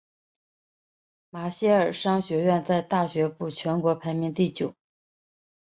[1.29, 4.73] 马歇尔商学院在大学部全国排名第九。